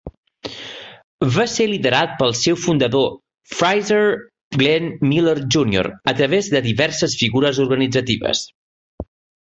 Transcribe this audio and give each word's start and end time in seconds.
Va 1.35 1.43
ser 1.55 1.67
liderat 1.73 2.15
pel 2.21 2.33
seu 2.39 2.57
fundador, 2.63 3.05
Frazier 3.59 4.01
Glenn 4.57 4.91
Miller 5.13 5.39
Junior 5.57 5.93
a 6.15 6.19
través 6.23 6.53
de 6.57 6.67
diverses 6.73 7.21
figures 7.25 7.65
organitzatives. 7.69 8.47